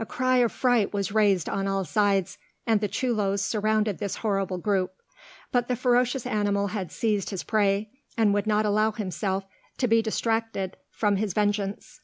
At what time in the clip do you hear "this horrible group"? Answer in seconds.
3.98-4.94